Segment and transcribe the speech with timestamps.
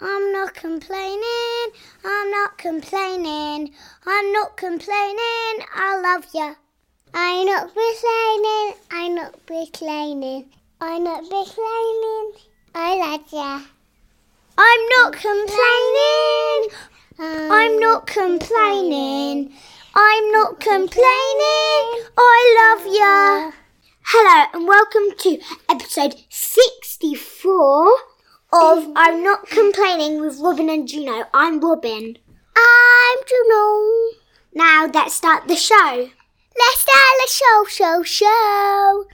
[0.00, 1.70] I'm not complaining.
[2.04, 3.74] I'm not complaining.
[4.06, 5.66] I'm not complaining.
[5.74, 6.54] I love ya.
[7.12, 8.74] I'm not complaining.
[8.92, 10.50] I'm not complaining.
[10.80, 12.32] I'm not complaining.
[12.76, 13.62] I love ya.
[14.56, 16.70] I'm not complaining.
[17.18, 19.52] I'm not complaining.
[19.96, 21.84] I'm not complaining.
[22.16, 23.50] I love ya.
[24.04, 28.17] Hello and welcome to episode 64
[28.50, 31.24] of I'm Not Complaining with Robin and Juno.
[31.34, 32.16] I'm Robin.
[32.56, 34.16] I'm Juno.
[34.54, 36.08] Now let's start the show.
[36.58, 39.04] Let's start the show, show, show.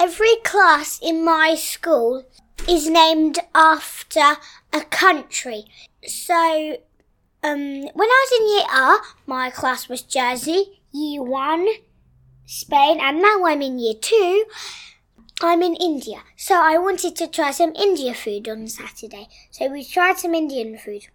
[0.00, 2.24] Every class in my school
[2.68, 4.38] is named after
[4.72, 5.66] a country.
[6.04, 6.78] So,
[7.44, 7.60] um,
[7.94, 11.68] when I was in year R, my class was Jersey, year one,
[12.44, 14.46] Spain, and now I'm in year two.
[15.42, 19.28] I'm in India, so I wanted to try some India food on Saturday.
[19.50, 21.08] So we tried some Indian food.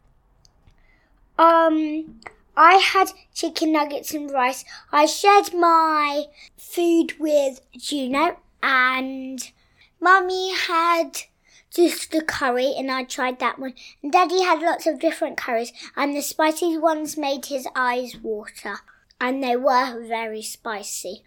[1.40, 2.20] Um,
[2.56, 4.64] I had chicken nuggets and rice.
[4.92, 9.52] I shared my food with Juno, and
[10.00, 11.24] Mummy had
[11.72, 13.74] just the curry, and I tried that one.
[14.04, 18.82] And Daddy had lots of different curries, and the spicy ones made his eyes water,
[19.20, 21.24] and they were very spicy.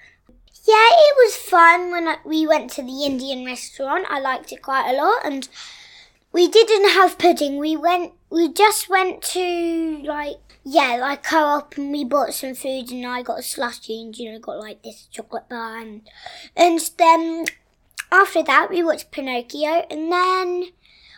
[0.66, 4.06] Yeah, it was fun when we went to the Indian restaurant.
[4.08, 5.46] I liked it quite a lot, and
[6.32, 7.58] we didn't have pudding.
[7.58, 12.90] We went, we just went to like, yeah, like co-op, and we bought some food,
[12.90, 16.00] and I got a slushy, and you know, got like this chocolate bar, and,
[16.56, 17.44] and then
[18.10, 20.70] after that we watched Pinocchio, and then.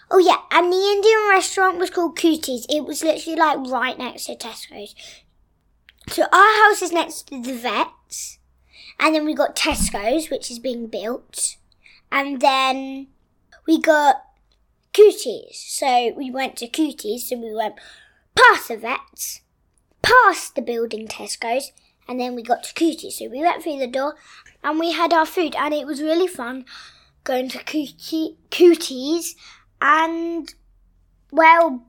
[0.09, 2.65] Oh yeah, and the Indian restaurant was called Cooties.
[2.69, 4.95] It was literally like right next to Tesco's.
[6.09, 8.39] So our house is next to the vets.
[8.99, 11.57] And then we got Tesco's, which is being built.
[12.11, 13.09] And then
[13.67, 14.25] we got
[14.93, 15.57] Cooties.
[15.57, 17.75] So we went to Cooties, so we went
[18.35, 19.43] past the vets,
[20.03, 21.73] past the building Tesco's,
[22.09, 23.19] and then we got to Cooties.
[23.19, 24.15] So we went through the door
[24.63, 26.65] and we had our food, and it was really fun
[27.25, 29.35] going to Cootie, Cooties.
[29.83, 30.55] And,
[31.31, 31.85] well,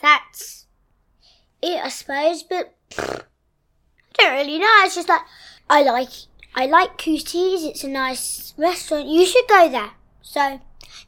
[0.00, 0.66] that's
[1.60, 3.22] it, I suppose, but I
[4.16, 4.66] don't really know.
[4.84, 5.22] It's just like,
[5.68, 6.10] I like
[6.54, 7.64] I like Cooties.
[7.64, 9.08] It's a nice restaurant.
[9.08, 9.90] You should go there.
[10.22, 10.60] So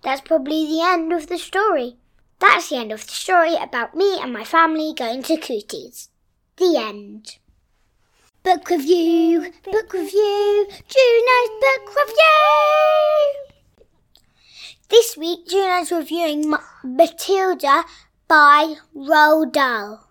[0.02, 1.96] that's probably the end of the story.
[2.40, 6.08] That's the end of the story about me and my family going to Cooties.
[6.56, 7.38] The end.
[8.42, 13.34] Book review, book review, Juno's book review.
[14.88, 17.84] This week, Juno's reviewing Matilda
[18.26, 20.08] by Roald Dahl.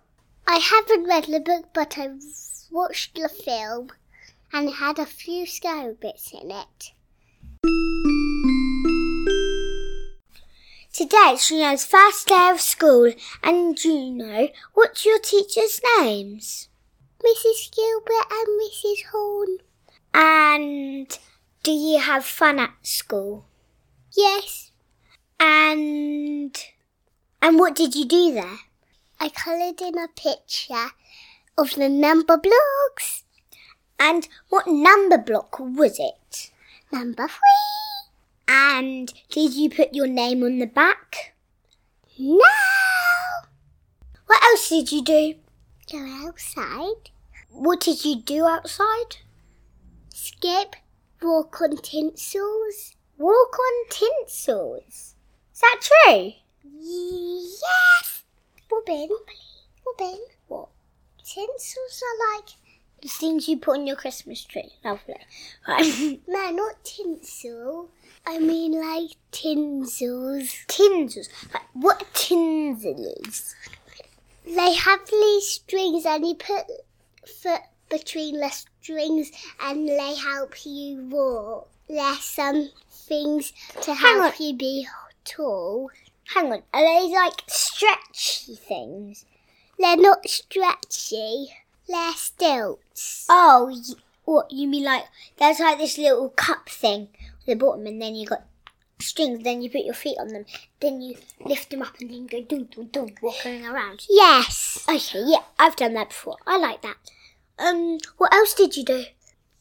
[0.47, 2.22] I haven't read the book, but I've
[2.72, 3.90] watched the film
[4.53, 6.91] and it had a few scary bits in it.
[10.94, 13.13] Today it's Juno's first day of school,
[13.44, 16.69] and Juno, what's your teachers' names?
[17.24, 17.75] Mrs.
[17.75, 19.06] Gilbert and Mrs.
[19.12, 19.58] Horn.
[20.13, 21.19] And
[21.64, 23.46] do you have fun at school?
[24.16, 24.72] Yes.
[25.40, 26.58] And
[27.41, 28.59] and what did you do there?
[29.19, 30.91] I coloured in a picture
[31.58, 33.24] of the number blocks.
[34.00, 36.52] And what number block was it?
[36.91, 38.12] Number three.
[38.47, 41.34] And did you put your name on the back?
[42.18, 42.40] No.
[44.25, 45.35] What else did you do?
[45.91, 47.12] Go outside.
[47.50, 49.18] What did you do outside?
[50.14, 50.75] Skip.
[51.22, 52.96] Walk on tinsels.
[53.18, 55.16] Walk on tinsels.
[55.53, 56.34] Is that true?
[56.79, 58.24] Yes.
[58.72, 59.09] Robin.
[59.85, 60.19] Robin.
[60.47, 60.69] What?
[61.24, 62.50] Tinsels are like
[63.02, 64.72] the things you put on your Christmas tree.
[64.84, 65.16] Lovely.
[65.68, 66.19] Right.
[66.28, 67.90] no, not tinsel.
[68.25, 70.56] I mean like tinsels.
[70.68, 71.30] Tinsels.
[71.53, 73.56] Like, what tinsel is?
[74.46, 76.66] They have these strings and you put
[77.25, 79.31] foot between the strings
[79.62, 81.69] and they help you walk.
[81.90, 84.88] There's some things to Hang help you be
[85.23, 85.90] tall.
[86.34, 89.26] Hang on, are they like stretchy things?
[89.79, 91.53] They're not stretchy.
[91.87, 93.25] They're stilts.
[93.29, 93.73] Oh,
[94.25, 94.84] what you mean?
[94.84, 95.05] Like
[95.37, 98.45] there's like this little cup thing at the bottom, and then you got
[98.99, 99.43] strings.
[99.43, 100.45] Then you put your feet on them.
[100.81, 104.05] Then you lift them up, and then go dum dum dum, walking around.
[104.09, 104.85] Yes.
[104.89, 105.23] Okay.
[105.25, 106.37] Yeah, I've done that before.
[106.45, 106.97] I like that.
[107.57, 109.05] Um, what else did you do?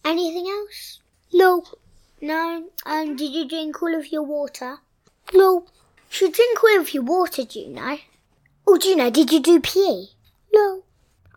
[0.04, 1.00] Anything else?
[1.32, 1.64] No.
[2.20, 2.70] No.
[2.84, 4.78] Um, did you drink all of your water?
[5.32, 5.66] No.
[6.20, 7.98] You drink all of your water, do you know?
[8.66, 9.10] Oh, do you know?
[9.10, 10.06] Did you do PE?
[10.52, 10.82] No.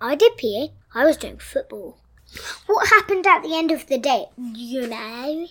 [0.02, 0.70] I did PE.
[0.94, 1.98] I was doing football.
[2.66, 4.26] What happened at the end of the day?
[4.38, 5.48] You know?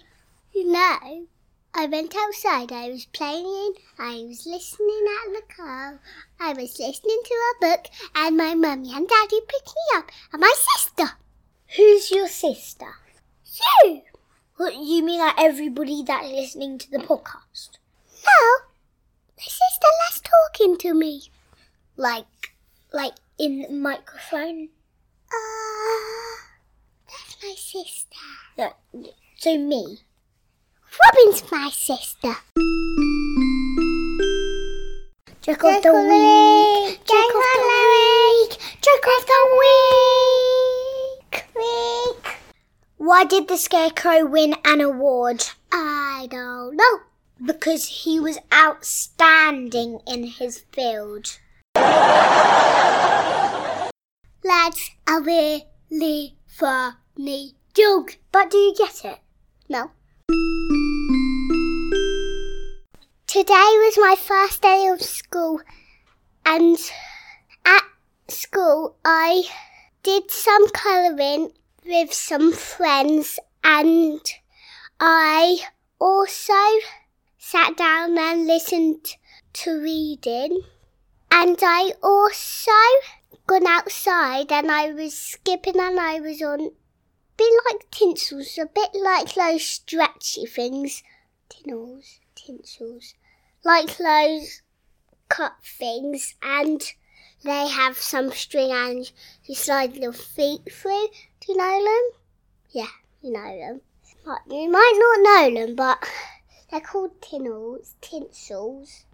[0.52, 1.26] You know?
[1.74, 2.72] I went outside.
[2.72, 3.74] I was playing.
[3.98, 6.00] I was listening at the car.
[6.40, 7.86] I was listening to a book,
[8.16, 11.16] and my mummy and daddy picked me up, and my sister.
[11.76, 12.94] Who's your sister?
[13.84, 14.02] You?
[14.56, 17.78] What you mean like everybody that's listening to the podcast?
[18.26, 18.66] No,
[19.36, 21.22] my sister less talking to me.
[21.96, 22.54] Like
[22.92, 24.70] like in the microphone?
[25.32, 26.36] Uh,
[27.06, 28.16] that's my sister.
[28.56, 28.72] No,
[29.36, 29.98] so me.
[31.04, 32.34] Robin's my sister.
[35.42, 37.04] Joke of the week.
[37.06, 38.52] Joke of the week.
[38.80, 41.34] Joke of the week.
[41.56, 42.24] Week.
[42.96, 45.44] Why did the scarecrow win an award?
[45.72, 47.00] I don't know.
[47.44, 51.38] Because he was outstanding in his field.
[54.68, 58.18] That's a really funny joke.
[58.30, 59.18] But do you get it?
[59.66, 59.92] No.
[63.26, 65.62] Today was my first day of school,
[66.44, 66.76] and
[67.64, 67.82] at
[68.28, 69.44] school I
[70.02, 71.52] did some colouring
[71.86, 74.20] with some friends, and
[75.00, 75.60] I
[75.98, 76.52] also
[77.38, 79.16] sat down and listened
[79.54, 80.60] to reading,
[81.32, 82.72] and I also
[83.48, 86.70] gone outside and I was skipping and I was on
[87.38, 91.02] bit like tinsels, a bit like those stretchy things.
[91.48, 93.14] Tinsels, tinsels.
[93.64, 94.60] Like those
[95.30, 96.82] cut things and
[97.42, 99.10] they have some string and
[99.44, 101.08] you slide your feet through.
[101.40, 102.20] Do you know them?
[102.70, 102.92] Yeah,
[103.22, 103.80] you know them.
[104.26, 106.06] But You might not know them, but
[106.70, 109.06] they're called tinnels, tinsels,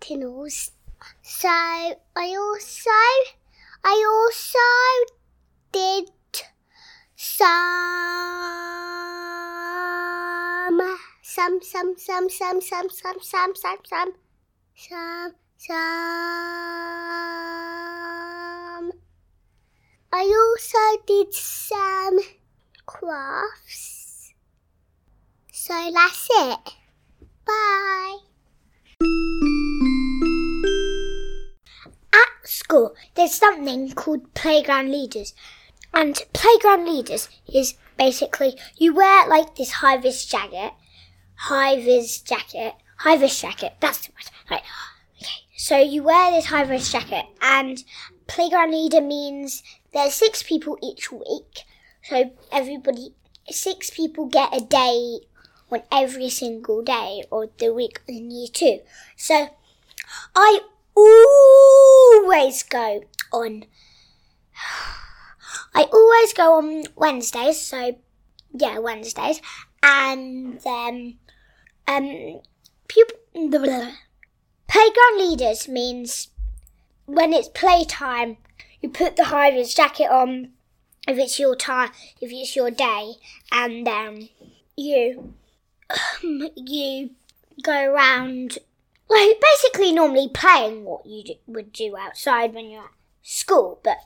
[0.00, 0.72] tinnels.
[1.22, 2.90] So I also
[3.88, 4.58] I also
[5.70, 6.10] did
[7.14, 7.46] some,
[11.22, 14.12] some, some, some, some, some, some, some, some, some, some,
[15.56, 15.82] some.
[20.12, 22.18] I also did some
[22.86, 24.34] crafts.
[25.52, 26.74] So that's it.
[27.46, 28.25] Bye.
[32.66, 35.34] School, there's something called playground leaders.
[35.94, 40.72] And playground leaders is basically you wear like this high vis jacket,
[41.36, 43.74] high vis jacket, high vis jacket.
[43.80, 44.26] That's too much.
[44.50, 44.62] Right.
[45.22, 45.40] Okay.
[45.56, 47.82] So you wear this high vis jacket, and
[48.26, 49.62] playground leader means
[49.92, 51.62] there's six people each week.
[52.02, 53.14] So everybody,
[53.48, 55.20] six people get a day
[55.70, 58.80] on every single day or the week in year two.
[59.16, 59.48] So
[60.34, 60.60] I
[60.96, 63.02] always go
[63.32, 63.64] on.
[65.74, 67.98] I always go on Wednesdays, so
[68.52, 69.42] yeah, Wednesdays,
[69.82, 71.18] and then
[71.86, 72.40] um,
[72.88, 73.16] pupil,
[74.66, 76.28] playground leaders means
[77.04, 78.38] when it's playtime,
[78.80, 80.52] you put the high jacket on
[81.06, 81.90] if it's your time,
[82.20, 83.14] if it's your day,
[83.52, 84.28] and then
[84.76, 85.34] you
[86.56, 87.10] you
[87.62, 88.58] go around
[89.08, 92.90] like basically normally playing what you do, would do outside when you're at
[93.22, 93.98] school, but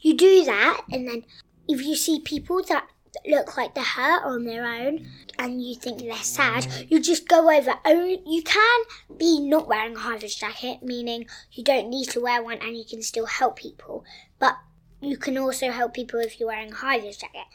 [0.00, 1.24] you do that, and then
[1.68, 2.86] if you see people that
[3.26, 5.06] look like they're hurt on their own
[5.38, 7.74] and you think they're sad, you just go over.
[7.84, 8.80] Only you can
[9.16, 12.84] be not wearing a high jacket, meaning you don't need to wear one and you
[12.88, 14.04] can still help people.
[14.38, 14.56] But
[15.00, 17.46] you can also help people if you're wearing a high jacket.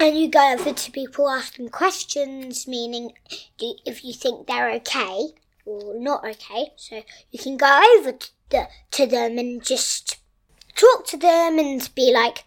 [0.00, 3.12] And you go over to people asking questions, meaning
[3.58, 5.28] if you think they're okay
[5.68, 6.72] or not okay.
[6.76, 10.18] So you can go over to, the, to them and just
[10.74, 12.44] talk to them and be like,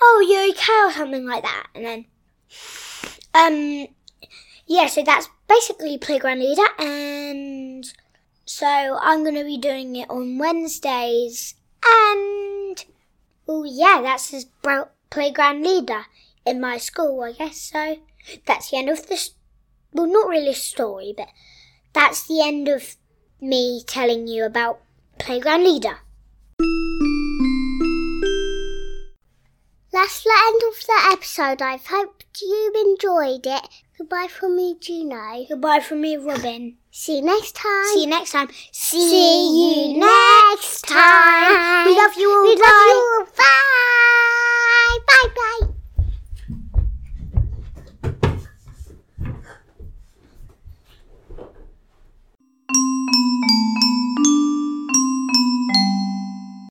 [0.00, 2.06] "Oh, you're okay?" or something like that, and then,
[3.34, 3.88] um,
[4.66, 4.86] yeah.
[4.86, 7.92] So that's basically playground leader, and
[8.46, 12.84] so I'm gonna be doing it on Wednesdays, and
[13.48, 14.46] oh yeah, that's his
[15.10, 16.06] playground leader
[16.46, 17.60] in my school, I guess.
[17.60, 17.98] So
[18.46, 19.32] that's the end of this.
[19.92, 21.28] Well, not really a story, but
[21.92, 22.96] that's the end of
[23.40, 24.80] me telling you about
[25.18, 25.98] playground leader.
[29.92, 31.60] That's the end of the episode.
[31.60, 33.68] I hope you enjoyed it.
[33.98, 35.44] Goodbye from me, Juno.
[35.48, 36.76] Goodbye from me, Robin.
[36.90, 37.84] See you next time.
[37.92, 38.48] See you next time.
[38.72, 41.86] See, See you next time.
[41.86, 42.42] We love you all.
[42.42, 42.62] We Bye.
[42.62, 43.26] love you all.
[43.36, 43.78] Bye.